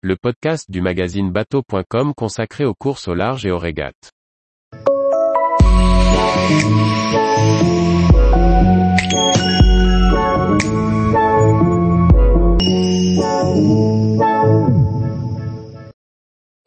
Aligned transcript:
le 0.00 0.14
podcast 0.14 0.70
du 0.70 0.80
magazine 0.80 1.32
bateau.com 1.32 2.14
consacré 2.14 2.64
aux 2.64 2.74
courses 2.74 3.08
au 3.08 3.14
large 3.14 3.44
et 3.46 3.50
aux 3.50 3.58
régates. 3.58 4.12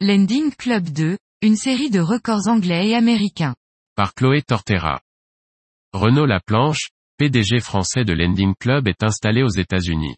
Landing 0.02 0.54
Club 0.54 0.90
2, 0.90 1.16
une 1.40 1.56
série 1.56 1.88
de 1.88 2.00
records 2.00 2.48
anglais 2.48 2.88
et 2.88 2.94
américains. 2.94 3.54
Par 3.96 4.12
Chloé 4.12 4.42
Tortera. 4.42 5.00
Renaud 5.94 6.26
Laplanche, 6.26 6.90
PDG 7.16 7.60
français 7.60 8.04
de 8.04 8.12
Landing 8.12 8.52
Club 8.60 8.88
est 8.88 9.02
installé 9.02 9.42
aux 9.42 9.48
États-Unis. 9.48 10.16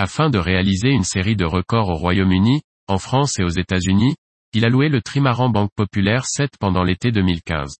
Afin 0.00 0.30
de 0.30 0.38
réaliser 0.38 0.90
une 0.90 1.02
série 1.02 1.34
de 1.34 1.44
records 1.44 1.88
au 1.88 1.96
Royaume-Uni, 1.96 2.62
en 2.86 2.98
France 2.98 3.40
et 3.40 3.42
aux 3.42 3.48
États-Unis, 3.48 4.14
il 4.52 4.64
a 4.64 4.68
loué 4.68 4.88
le 4.88 5.02
trimaran 5.02 5.48
Banque 5.48 5.72
Populaire 5.74 6.24
7 6.24 6.52
pendant 6.60 6.84
l'été 6.84 7.10
2015. 7.10 7.78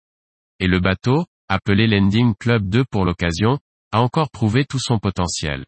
Et 0.59 0.67
le 0.67 0.81
bateau, 0.81 1.27
appelé 1.49 1.87
Landing 1.87 2.35
Club 2.35 2.69
2 2.69 2.83
pour 2.91 3.05
l'occasion, 3.05 3.61
a 3.93 4.01
encore 4.01 4.31
prouvé 4.31 4.65
tout 4.65 4.81
son 4.81 4.99
potentiel. 4.99 5.65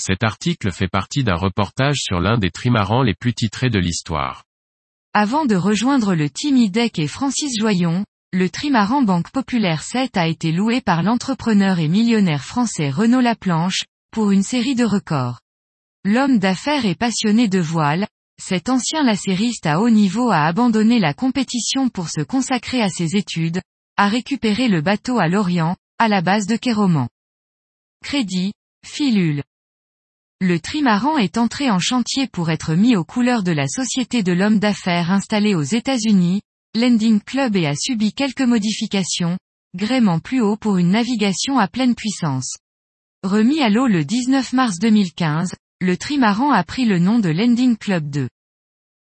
Cet 0.00 0.24
article 0.24 0.72
fait 0.72 0.88
partie 0.88 1.22
d'un 1.22 1.36
reportage 1.36 1.98
sur 1.98 2.18
l'un 2.18 2.38
des 2.38 2.50
trimarans 2.50 3.02
les 3.02 3.14
plus 3.14 3.34
titrés 3.34 3.68
de 3.68 3.78
l'histoire. 3.78 4.44
Avant 5.12 5.44
de 5.44 5.54
rejoindre 5.54 6.14
le 6.14 6.30
Team 6.30 6.56
IDEC 6.56 6.98
et 6.98 7.08
Francis 7.08 7.58
Joyon, 7.58 8.06
le 8.32 8.48
trimaran 8.48 9.02
Banque 9.02 9.30
Populaire 9.30 9.82
7 9.82 10.16
a 10.16 10.28
été 10.28 10.50
loué 10.50 10.80
par 10.80 11.02
l'entrepreneur 11.02 11.78
et 11.78 11.88
millionnaire 11.88 12.42
français 12.42 12.88
Renaud 12.88 13.20
Laplanche, 13.20 13.84
pour 14.12 14.30
une 14.30 14.42
série 14.42 14.76
de 14.76 14.84
records. 14.84 15.43
L'homme 16.06 16.38
d'affaires 16.38 16.84
et 16.84 16.94
passionné 16.94 17.48
de 17.48 17.60
voile, 17.60 18.06
cet 18.38 18.68
ancien 18.68 19.02
lacériste 19.02 19.64
à 19.64 19.80
haut 19.80 19.88
niveau 19.88 20.30
a 20.30 20.44
abandonné 20.44 20.98
la 20.98 21.14
compétition 21.14 21.88
pour 21.88 22.10
se 22.10 22.20
consacrer 22.20 22.82
à 22.82 22.90
ses 22.90 23.16
études, 23.16 23.62
a 23.96 24.08
récupéré 24.08 24.68
le 24.68 24.82
bateau 24.82 25.18
à 25.18 25.28
Lorient, 25.28 25.76
à 25.98 26.08
la 26.08 26.20
base 26.20 26.46
de 26.46 26.56
Kéroman. 26.56 27.08
Crédit, 28.04 28.52
filule. 28.84 29.42
Le 30.42 30.60
trimaran 30.60 31.16
est 31.16 31.38
entré 31.38 31.70
en 31.70 31.78
chantier 31.78 32.26
pour 32.26 32.50
être 32.50 32.74
mis 32.74 32.96
aux 32.96 33.04
couleurs 33.04 33.42
de 33.42 33.52
la 33.52 33.66
société 33.66 34.22
de 34.22 34.32
l'homme 34.32 34.58
d'affaires 34.58 35.10
installé 35.10 35.54
aux 35.54 35.62
États-Unis, 35.62 36.42
Landing 36.74 37.22
Club 37.22 37.56
et 37.56 37.66
a 37.66 37.74
subi 37.74 38.12
quelques 38.12 38.42
modifications, 38.42 39.38
gréement 39.74 40.18
plus 40.18 40.42
haut 40.42 40.56
pour 40.56 40.76
une 40.76 40.90
navigation 40.90 41.58
à 41.58 41.66
pleine 41.66 41.94
puissance. 41.94 42.58
Remis 43.22 43.62
à 43.62 43.70
l'eau 43.70 43.86
le 43.86 44.04
19 44.04 44.52
mars 44.52 44.78
2015, 44.80 45.54
le 45.84 45.98
trimaran 45.98 46.50
a 46.50 46.64
pris 46.64 46.86
le 46.86 46.98
nom 46.98 47.18
de 47.18 47.28
Landing 47.28 47.76
Club 47.76 48.08
2. 48.08 48.28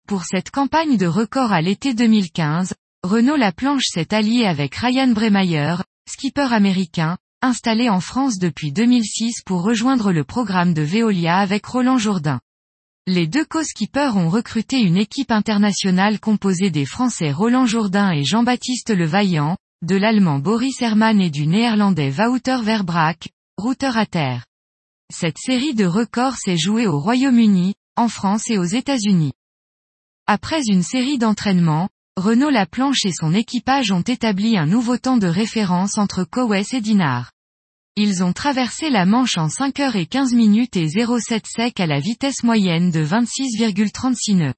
Pour 0.07 0.23
cette 0.23 0.49
campagne 0.49 0.97
de 0.97 1.05
record 1.05 1.53
à 1.53 1.61
l'été 1.61 1.93
2015, 1.93 2.73
Renault 3.03 3.35
Laplanche 3.35 3.85
s'est 3.85 4.15
allié 4.15 4.45
avec 4.45 4.73
Ryan 4.73 5.09
Bremeyer, 5.09 5.75
skipper 6.09 6.51
américain, 6.51 7.17
installé 7.43 7.87
en 7.87 7.99
France 7.99 8.39
depuis 8.39 8.71
2006 8.71 9.43
pour 9.45 9.61
rejoindre 9.61 10.11
le 10.11 10.23
programme 10.23 10.73
de 10.73 10.81
Veolia 10.81 11.37
avec 11.37 11.67
Roland 11.67 11.99
Jourdain. 11.99 12.39
Les 13.05 13.27
deux 13.27 13.45
co-skippers 13.45 14.17
ont 14.17 14.29
recruté 14.29 14.79
une 14.79 14.97
équipe 14.97 15.29
internationale 15.29 16.19
composée 16.19 16.71
des 16.71 16.85
Français 16.85 17.31
Roland 17.31 17.67
Jourdain 17.67 18.11
et 18.11 18.23
Jean-Baptiste 18.23 18.89
Levaillant, 18.89 19.55
de 19.83 19.95
l'Allemand 19.95 20.39
Boris 20.39 20.81
Hermann 20.81 21.21
et 21.21 21.29
du 21.29 21.45
Néerlandais 21.45 22.11
Wouter 22.17 22.57
Verbraak, 22.63 23.29
routeur 23.57 23.97
à 23.97 24.07
terre. 24.07 24.45
Cette 25.13 25.37
série 25.37 25.75
de 25.75 25.85
records 25.85 26.35
s'est 26.35 26.57
jouée 26.57 26.87
au 26.87 26.99
Royaume-Uni, 26.99 27.75
en 27.95 28.07
France 28.07 28.49
et 28.49 28.57
aux 28.57 28.63
États-Unis. 28.63 29.33
Après 30.25 30.63
une 30.67 30.81
série 30.81 31.19
d'entraînements, 31.19 31.89
Renault 32.17 32.49
Laplanche 32.49 33.05
et 33.05 33.13
son 33.13 33.33
équipage 33.33 33.91
ont 33.91 34.01
établi 34.01 34.57
un 34.57 34.65
nouveau 34.65 34.97
temps 34.97 35.17
de 35.17 35.27
référence 35.27 35.97
entre 35.97 36.23
Cowes 36.23 36.73
et 36.73 36.81
Dinard. 36.81 37.31
Ils 37.95 38.23
ont 38.23 38.33
traversé 38.33 38.89
la 38.89 39.05
Manche 39.05 39.37
en 39.37 39.47
5 39.47 39.79
heures 39.79 39.95
et 39.95 40.07
15 40.07 40.33
minutes 40.33 40.75
et 40.75 40.87
07 40.89 41.45
sec 41.45 41.79
à 41.79 41.85
la 41.85 41.99
vitesse 41.99 42.43
moyenne 42.43 42.89
de 42.89 43.05
26,36 43.05 44.35
nœuds. 44.37 44.53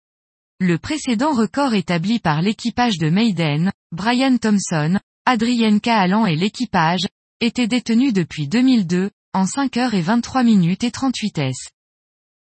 Le 0.59 0.77
précédent 0.77 1.33
record 1.33 1.73
établi 1.73 2.19
par 2.19 2.41
l'équipage 2.41 2.97
de 2.97 3.09
Maiden, 3.09 3.71
Brian 3.91 4.37
Thompson, 4.37 4.97
Adrien 5.25 5.79
Cahalan 5.79 6.25
et 6.25 6.35
l'équipage, 6.35 7.05
était 7.41 7.67
détenu 7.67 8.13
depuis 8.13 8.47
2002, 8.47 9.11
en 9.37 9.45
5 9.45 9.77
heures 9.77 9.93
et 9.93 10.01
23 10.01 10.41
minutes 10.43 10.83
et 10.83 10.89
38 10.89 11.37
s. 11.37 11.55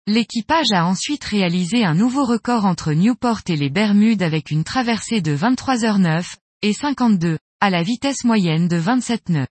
L'équipage 0.08 0.72
a 0.72 0.86
ensuite 0.86 1.26
réalisé 1.26 1.84
un 1.84 1.94
nouveau 1.94 2.24
record 2.24 2.64
entre 2.64 2.94
Newport 2.94 3.42
et 3.48 3.58
les 3.58 3.70
Bermudes 3.70 4.24
avec 4.24 4.50
une 4.50 4.64
traversée 4.64 5.20
de 5.20 5.36
23h09, 5.36 6.36
et 6.62 6.72
52, 6.72 7.38
à 7.60 7.70
la 7.70 7.84
vitesse 7.84 8.24
moyenne 8.24 8.70
de 8.70 8.78
27 8.78 9.28
nœuds. 9.28 9.48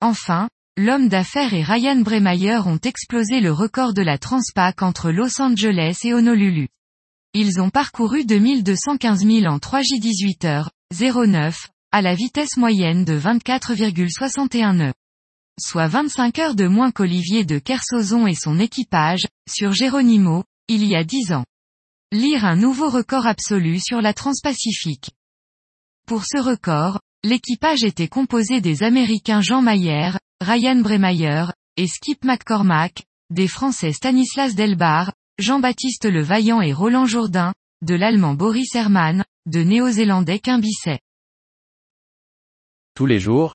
Enfin, 0.00 0.48
l'homme 0.76 1.08
d'affaires 1.08 1.54
et 1.54 1.64
Ryan 1.64 2.02
Bremeyer 2.02 2.60
ont 2.66 2.78
explosé 2.78 3.40
le 3.40 3.50
record 3.50 3.92
de 3.92 4.02
la 4.02 4.16
Transpac 4.16 4.82
entre 4.82 5.10
Los 5.10 5.42
Angeles 5.42 5.98
et 6.04 6.14
Honolulu. 6.14 6.68
Ils 7.34 7.60
ont 7.60 7.70
parcouru 7.70 8.24
2215 8.24 9.26
000 9.26 9.46
en 9.46 9.58
3J18 9.58 10.46
heures, 10.46 10.70
09, 10.96 11.68
à 11.90 12.00
la 12.00 12.14
vitesse 12.14 12.56
moyenne 12.56 13.04
de 13.04 13.18
24,61 13.18 14.76
nœuds. 14.76 14.94
Soit 15.60 15.88
25 15.88 16.38
heures 16.38 16.54
de 16.54 16.66
moins 16.66 16.90
qu'Olivier 16.90 17.44
de 17.44 17.58
Kersozon 17.58 18.26
et 18.26 18.34
son 18.34 18.58
équipage, 18.58 19.26
sur 19.48 19.72
Geronimo, 19.72 20.44
il 20.68 20.84
y 20.84 20.94
a 20.94 21.04
10 21.04 21.32
ans. 21.32 21.44
Lire 22.12 22.44
un 22.44 22.56
nouveau 22.56 22.88
record 22.88 23.26
absolu 23.26 23.80
sur 23.80 24.00
la 24.00 24.14
Transpacifique. 24.14 25.10
Pour 26.06 26.24
ce 26.24 26.38
record, 26.38 27.00
L'équipage 27.24 27.82
était 27.82 28.06
composé 28.06 28.60
des 28.60 28.84
Américains 28.84 29.40
Jean 29.40 29.60
Mayer, 29.60 30.12
Ryan 30.40 30.76
Bremeyer, 30.76 31.46
et 31.76 31.88
Skip 31.88 32.24
McCormack, 32.24 33.02
des 33.30 33.48
Français 33.48 33.92
Stanislas 33.92 34.54
Delbar, 34.54 35.12
Jean-Baptiste 35.38 36.04
Le 36.04 36.22
Vaillant 36.22 36.60
et 36.60 36.72
Roland 36.72 37.06
Jourdain, 37.06 37.54
de 37.82 37.96
l'Allemand 37.96 38.34
Boris 38.34 38.72
Hermann, 38.76 39.24
de 39.46 39.60
Néo-Zélandais 39.60 40.38
Quimbisset. 40.38 41.00
Tous 42.94 43.06
les 43.06 43.18
jours, 43.18 43.54